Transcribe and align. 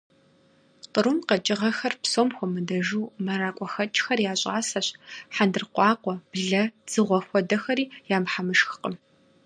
Кърум 0.93 1.17
къэкӀыгъэхэр, 1.27 1.93
псом 2.01 2.29
хуэмыдэжу 2.35 3.11
мэракӀуэхэкӀхэр 3.25 4.19
я 4.31 4.33
щӀасэщ, 4.41 4.87
хьэндыркъуакъуэ, 5.35 6.15
блэ, 6.31 6.63
дзыгъуэ 6.85 7.19
хуэдэхэри 7.27 7.85
я 8.15 8.17
мыхьэмышхкъым. 8.23 8.95